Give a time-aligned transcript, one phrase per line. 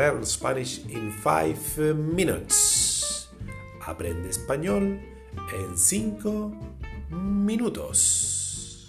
[0.00, 3.28] Learn Spanish in 5 eh, minutes.
[3.84, 4.98] Aprende español
[5.52, 6.54] en 5
[7.10, 8.88] minutos.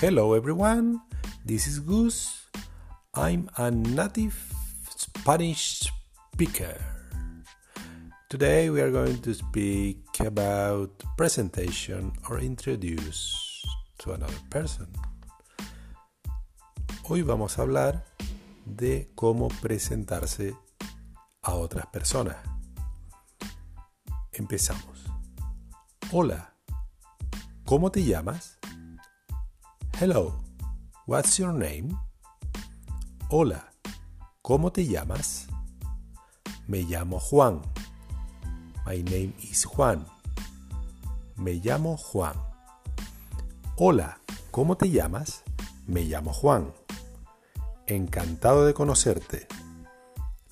[0.00, 0.98] Hello everyone,
[1.46, 2.41] this is Gus.
[3.14, 4.34] I'm a native
[4.96, 5.92] Spanish
[6.32, 6.80] speaker.
[8.30, 13.36] Today we are going to speak about presentation or introduce
[13.98, 14.86] to another person.
[17.04, 18.02] Hoy vamos a hablar
[18.64, 20.56] de cómo presentarse
[21.42, 22.36] a otras personas.
[24.32, 25.04] Empezamos.
[26.10, 26.54] Hola,
[27.66, 28.56] ¿cómo te llamas?
[30.00, 30.42] Hello,
[31.04, 31.94] what's your name?
[33.34, 33.72] Hola,
[34.42, 35.46] ¿cómo te llamas?
[36.66, 37.62] Me llamo Juan.
[38.84, 40.04] My name is Juan.
[41.36, 42.34] Me llamo Juan.
[43.76, 45.44] Hola, ¿cómo te llamas?
[45.86, 46.74] Me llamo Juan.
[47.86, 49.46] Encantado de conocerte.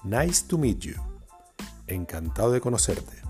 [0.03, 0.95] Nice to meet you.
[1.87, 3.21] Encantado de conocerte.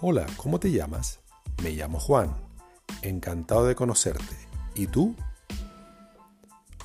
[0.00, 1.20] Hola, ¿cómo te llamas?
[1.62, 2.34] Me llamo Juan.
[3.02, 4.48] Encantado de conocerte.
[4.74, 5.14] ¿Y tú?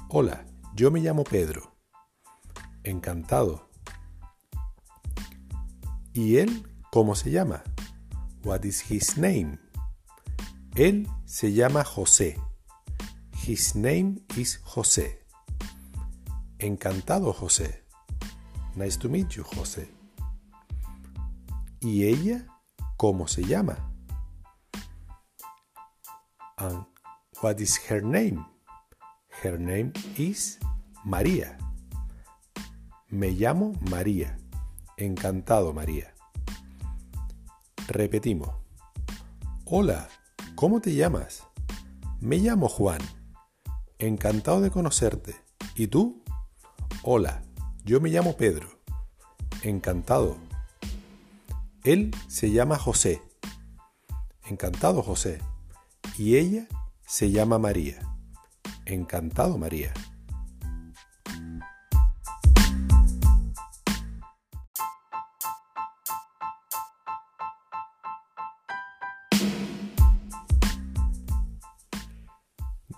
[0.09, 0.45] Hola,
[0.75, 1.72] yo me llamo Pedro.
[2.83, 3.69] Encantado.
[6.13, 7.63] ¿Y él cómo se llama?
[8.43, 9.57] What is his name?
[10.75, 12.37] Él se llama José.
[13.47, 15.23] His name is José.
[16.59, 17.83] Encantado, José.
[18.75, 19.89] Nice to meet you, José.
[21.81, 22.45] ¿Y ella
[22.97, 23.77] cómo se llama?
[26.57, 26.85] And
[27.41, 28.45] what is her name?
[29.41, 30.59] Her name is
[31.03, 31.57] María.
[33.13, 34.39] Me llamo María.
[34.97, 36.15] Encantado, María.
[37.87, 38.49] Repetimos.
[39.65, 40.09] Hola,
[40.55, 41.43] ¿cómo te llamas?
[42.21, 42.97] Me llamo Juan.
[43.99, 45.35] Encantado de conocerte.
[45.75, 46.23] ¿Y tú?
[47.03, 47.43] Hola,
[47.85, 48.67] yo me llamo Pedro.
[49.61, 50.37] Encantado.
[51.83, 53.21] Él se llama José.
[54.49, 55.39] Encantado, José.
[56.17, 56.67] Y ella
[57.05, 57.99] se llama María.
[58.87, 59.93] Encantado, María.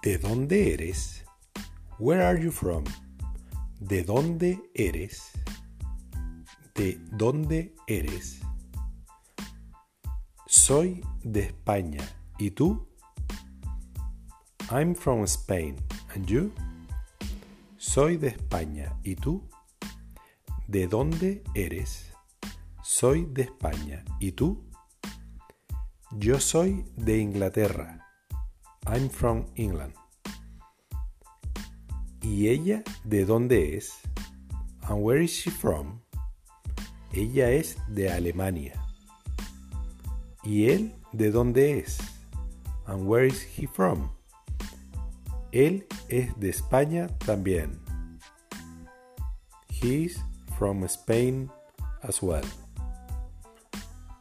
[0.06, 1.26] ¿De dónde eres?
[1.98, 2.84] Where are you from?
[3.80, 5.32] ¿De dónde eres?
[6.76, 8.40] ¿De dónde eres?
[10.46, 12.04] Soy de España.
[12.38, 12.88] ¿Y tú?
[14.70, 15.76] I'm from Spain.
[16.14, 16.54] And you?
[17.78, 18.96] Soy de España.
[19.02, 19.50] ¿Y tú?
[20.68, 22.14] ¿De dónde eres?
[22.84, 24.06] Soy de España.
[24.20, 24.70] ¿Y tú?
[26.12, 28.05] Yo soy de Inglaterra.
[28.88, 29.94] I'm from England.
[32.22, 33.94] ¿Y ella de dónde es?
[34.88, 36.01] And where is she from?
[37.13, 38.74] Ella es de Alemania.
[40.44, 41.97] ¿Y él de dónde es?
[42.85, 44.12] And where is he from?
[45.51, 47.79] Él es de España también.
[49.69, 50.19] He is
[50.57, 51.50] from Spain
[52.03, 52.45] as well.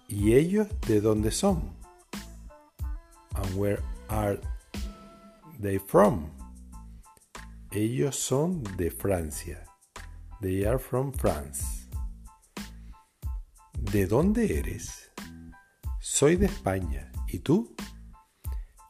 [0.08, 1.74] ¿Y ellos de dónde son?
[3.34, 4.38] And where are
[5.64, 6.30] they from?
[7.72, 9.64] Ellos son de Francia.
[10.40, 11.88] They are from France.
[13.78, 15.10] ¿De dónde eres?
[16.00, 17.10] Soy de España.
[17.28, 17.74] ¿Y tú?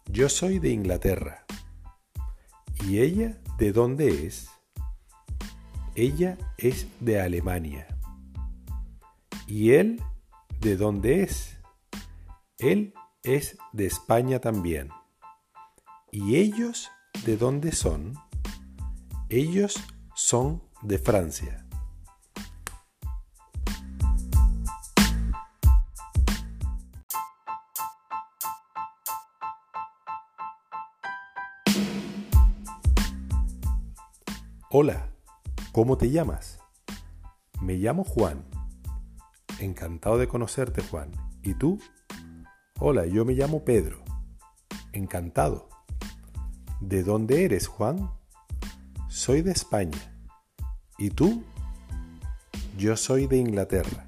[0.06, 1.46] Yo soy de Inglaterra.
[2.86, 4.50] ¿Y ella de dónde es?
[5.94, 7.86] Ella es de Alemania.
[9.46, 10.02] ¿Y él
[10.60, 11.56] de dónde es?
[12.58, 14.90] Él es de España también.
[16.16, 16.92] ¿Y ellos
[17.26, 18.14] de dónde son?
[19.30, 19.74] Ellos
[20.14, 21.66] son de Francia.
[34.70, 35.10] Hola,
[35.72, 36.60] ¿cómo te llamas?
[37.60, 38.44] Me llamo Juan.
[39.58, 41.10] Encantado de conocerte, Juan.
[41.42, 41.80] ¿Y tú?
[42.78, 44.04] Hola, yo me llamo Pedro.
[44.92, 45.73] Encantado.
[46.88, 48.10] ¿De dónde eres, Juan?
[49.08, 50.14] Soy de España.
[50.98, 51.42] ¿Y tú?
[52.76, 54.03] Yo soy de Inglaterra.